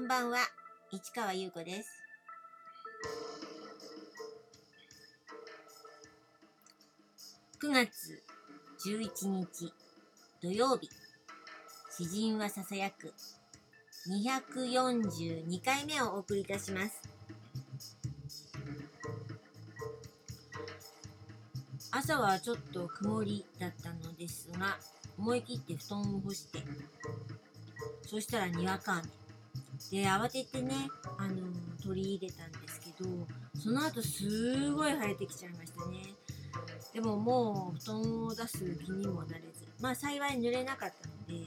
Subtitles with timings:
[0.00, 0.38] こんばんは、
[0.90, 2.02] 市川優子です。
[7.62, 8.22] 9月
[8.82, 9.70] 11日
[10.42, 10.88] 土曜日、
[11.90, 13.12] 詩人はささやく
[14.08, 17.02] 242回目をお送りいたします。
[21.90, 24.78] 朝はちょっと曇りだったのですが、
[25.18, 26.62] 思い切って布団を干して、
[28.06, 29.19] そしたらにわか雨。
[29.90, 31.36] で、慌ててね、あの
[31.82, 33.08] 取り入れたんですけど、
[33.60, 36.14] その後すごい晴れてきちゃいましたね。
[36.92, 41.46] でももう布団を出す気にもなれず、まあ幸い濡れなかったので、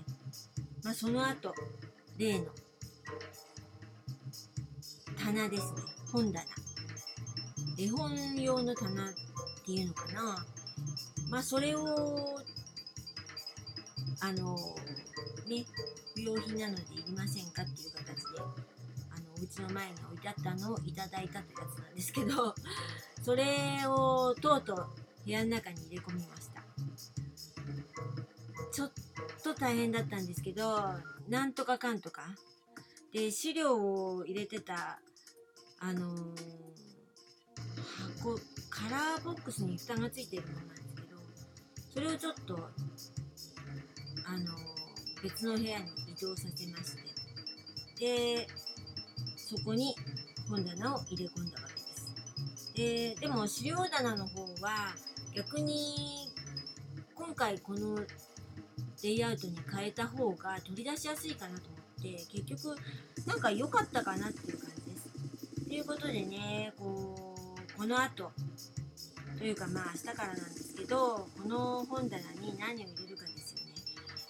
[0.84, 1.54] まあその後、
[2.18, 2.46] 例の
[5.24, 6.46] 棚ですね、本棚。
[7.78, 9.14] 絵本用の棚っ
[9.66, 10.46] ていうのかな。
[11.30, 12.40] まあそれを、
[14.20, 14.58] あの、
[15.48, 15.66] ね、
[16.16, 22.56] 不要品なのでいりませんかっていう形で、あの、うちの前に置いてあったのをいただいたってやつなんですけど、
[23.24, 24.88] それをとうとう
[25.26, 26.64] 部屋の中に入れ込みました。
[28.72, 28.92] ちょっ
[29.44, 30.82] と大変だったんですけど
[31.30, 32.24] なんとかかんとか。
[33.14, 35.00] で資料を入れてた
[35.80, 36.34] あのー、
[38.18, 38.40] 箱
[38.72, 41.18] カラーボックスに蓋がついてるものなんですけど
[41.94, 42.58] それをちょっと
[44.26, 45.86] あのー、別の部屋に
[46.24, 46.96] 動させまし
[47.98, 48.48] てで
[49.36, 49.96] そこに
[50.50, 52.14] 本棚を入れ込んだわけです
[52.76, 54.96] ででも資料棚の方は
[55.36, 56.30] 逆に
[57.14, 58.00] 今回この
[59.04, 62.78] レイアウトに変えた方が取り出しやすいかなと思って結局
[63.28, 65.68] なんか良かったかなっていう感じです。
[65.68, 68.32] ということでねこうこの後
[69.38, 73.33] というかまあ明日からなんですけどこの本棚に何を入れるか。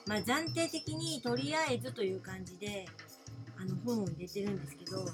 [0.06, 2.86] まあ暫定的にとりあえずという感じで
[3.59, 5.06] あの本を入れてるんですけど、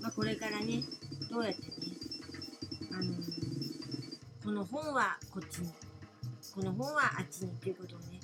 [0.00, 0.82] まあ、これからね
[1.30, 1.68] どうやってね
[2.92, 3.48] あのー
[4.48, 5.68] この本はこっちに
[6.54, 8.18] この本はあっちにっていうことをね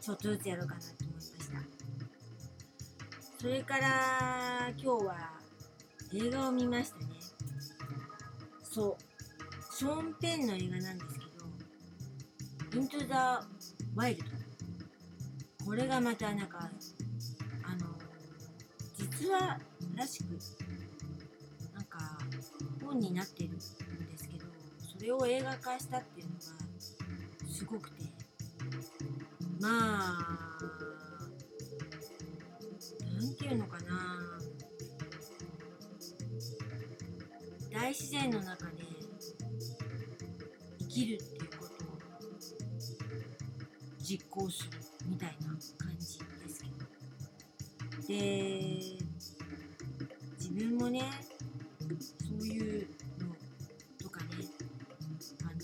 [0.00, 1.36] ちょっとずつやろうかなと思いました。
[3.40, 5.32] それから今日は
[6.14, 7.06] 映画を見ましたね。
[8.62, 8.96] そう。
[9.74, 11.24] ショーン・ペンの映画なんですけ
[12.76, 13.44] ど「イントゥ・ザ・
[13.96, 14.22] ワイル
[15.58, 16.70] ド」これがまたなんか
[17.64, 17.86] あの
[18.96, 19.58] 実は
[19.94, 20.38] らしく
[21.74, 22.18] なんか
[22.84, 24.44] 本になってるんですけど
[24.96, 26.40] それを映画化したっていうのが
[27.50, 28.02] すごくて
[29.60, 30.58] まあ
[33.18, 34.36] 何て言うのかな。
[37.76, 38.84] 大自然の中で
[40.78, 41.35] 生きるっていう
[44.08, 44.70] 実行する
[45.04, 45.66] みたいな感じ
[45.98, 46.18] です
[46.60, 46.64] け
[48.04, 48.14] どで
[50.38, 51.02] 自分もね
[52.20, 52.86] そういう
[53.18, 53.34] の
[54.00, 54.26] とかね
[55.42, 55.58] あの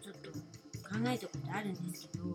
[0.00, 2.30] ちょっと考えたことあるんですけどで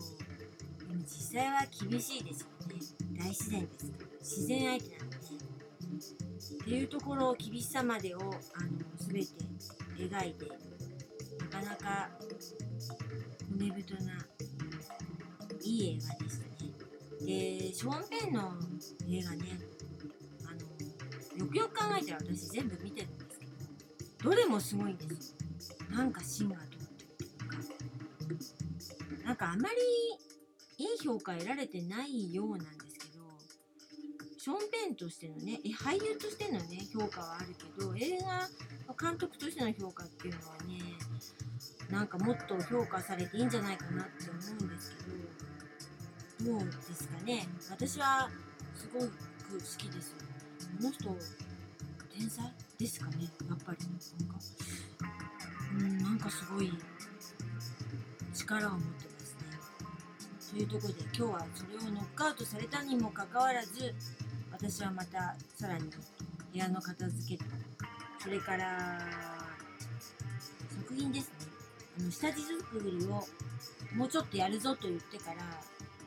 [0.94, 2.76] も実際は厳しいですよね。
[3.18, 8.30] 大自然です自然相手なのでっていうところを厳しさまでをあの
[8.98, 9.32] 全て
[9.98, 10.46] 描いて
[11.40, 12.10] なかなか
[13.50, 14.35] 骨太な
[15.66, 16.66] いい映画でしたね。
[17.26, 18.52] でショーン・ペンの
[19.10, 19.58] 映画ね
[20.44, 23.46] あのよくよく考えたら私全部見てるんですけ
[24.22, 25.36] どどれもすごいんですよ
[25.90, 26.80] なんか芯が通ってる
[27.38, 33.24] とかなんかあまりいい評価得られてないようなんですけど
[34.38, 38.48] ショーン・ペンとしてのね俳優としてのね評価はあるけど映画
[38.86, 40.78] の監督としての評価っていうのはね
[41.90, 44.65] なんかもっと評価されていいんじゃないかなって思うんで
[46.46, 47.48] けどどうですかね。
[47.70, 48.30] 私は
[48.76, 49.10] すごく好
[49.76, 50.14] きです。
[50.78, 51.16] この人
[52.16, 53.28] 天才ですかね。
[53.48, 53.78] やっぱり。
[54.18, 54.38] なんか
[55.74, 56.72] うんなんかすごい
[58.32, 59.58] 力を持ってますね。
[60.52, 63.94] というところで今日はそれをノックアウトされたにもかかわらず
[64.52, 67.50] 私はまたさらに部屋の片付けと
[68.20, 69.00] それから
[70.70, 71.32] 作品ですね。
[71.98, 73.26] あの下地作りを
[73.96, 75.42] もうちょっとやるぞと言ってから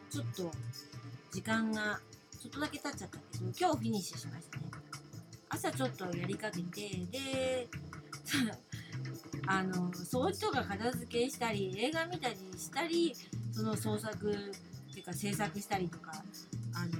[0.09, 0.51] ちょっと
[1.31, 1.99] 時間が
[2.41, 3.39] ちょっとだけ経っちゃったんです。
[3.39, 4.63] けど今日フィニッシュしましたね。
[5.49, 7.67] 朝ちょっとやりかけてで
[9.45, 13.15] あの掃除とか片付けしたり映画見たりしたり
[13.51, 16.11] その創作っていうか制作したりとか
[16.73, 16.97] あの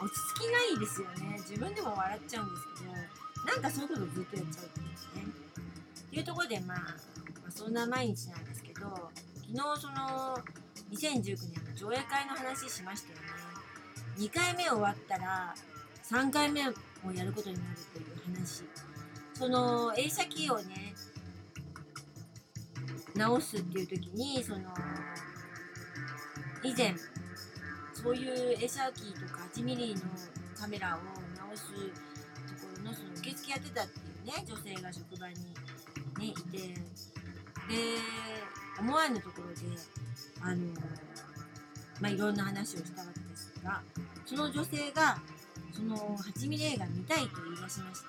[0.00, 1.38] 落ち着きないですよね。
[1.40, 2.92] 自分でも笑っちゃうんですけど
[3.44, 5.26] なんかそういうことずっとやっちゃうってですね。
[6.06, 6.96] っていうところで、まあ、
[7.50, 10.38] そんな毎日なんですけど昨日その
[10.90, 13.24] 2019年上映会の話しましたよね。
[14.18, 15.54] 2回目終わったら
[16.04, 16.72] 3回目を
[17.14, 18.64] やることになるという話。
[19.34, 20.94] その映写機をね
[23.14, 24.60] 直すっていう時にその
[26.62, 26.94] 以前
[27.92, 30.00] そういう映写機とか 8mm の
[30.58, 31.00] カメラを
[31.38, 37.02] 直すところのその受付やってたっていうね女性が職場にねいて。
[37.68, 37.76] で
[38.78, 39.54] 思わぬところで
[40.40, 40.74] あの
[42.02, 43.80] まあいろんな話をしたわけですが
[44.26, 45.18] その女性が
[45.72, 48.02] その 8mm 映画見たいと言い出しまし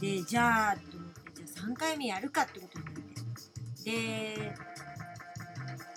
[0.00, 3.02] てでじゃあと思ってじゃあ3回目やるかってことになって
[3.84, 4.54] で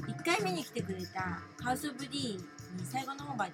[0.08, 2.40] 1回目に来てくれたハウス・オブ・ディに
[2.84, 3.52] 最後の方まで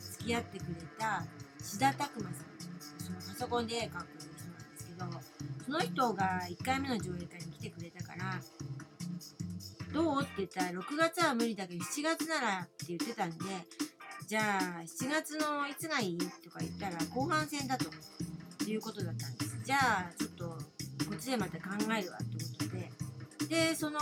[0.00, 0.66] 付き合ってくれ
[0.98, 1.24] た
[1.62, 2.46] 志田拓磨さん
[2.98, 5.06] そのパソコンで絵描く人なんですけど
[5.64, 8.40] その人が1回目の上映会に来てくれたから
[9.96, 13.36] どうって言ったら6月は無理だけど7月ならって言ってたんで
[14.28, 17.86] じゃあ7月のいつがいいとか言ったら後半戦だと
[18.68, 19.58] いうことだったんです。
[19.64, 22.90] じゃあちょっとこっちでまた考えるわってことで。
[23.70, 24.00] でその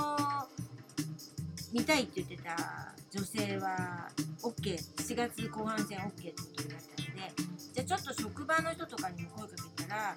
[1.72, 4.08] 見たいって言ってた女性は
[4.42, 7.32] OK7 月後半戦 OK ってことになったので
[7.74, 10.16] じゃあちょっと職場の人とかにも声かけたら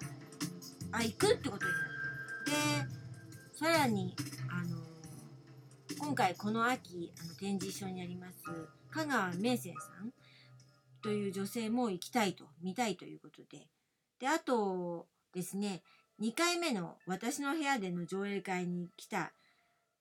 [0.94, 2.98] あ行くってことになってで
[3.60, 4.16] さらに
[4.50, 4.77] あの
[6.00, 8.44] 今回この秋あの展示一緒にやります
[8.92, 10.12] 香川明生さん
[11.02, 13.68] という女性も行きたいと見たいということで。
[14.20, 15.82] であとですね
[16.20, 19.32] 2回目の私の部屋での上映会に来た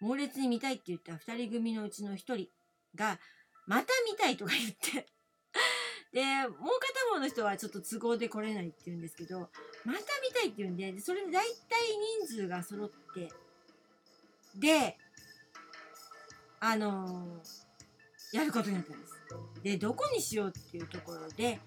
[0.00, 2.48] 猛烈に見たいって言った2人組のうちの1人
[2.94, 3.18] が
[3.66, 5.06] また見たいとか言って。
[6.12, 9.50] でもう片方の人はちょっと都合で来れないって言うんですけど
[9.84, 11.54] また見たいって言うんでそれで大体
[12.20, 13.30] 人数が揃って。
[14.54, 14.98] で
[16.68, 19.12] あのー、やることになったんです。
[19.62, 21.60] でどこにしようっていうところで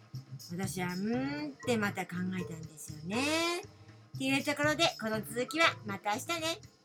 [0.51, 3.61] 私はうーんってまた考えたんですよね。
[3.61, 6.78] っていうところでこの続きはまた明日ね。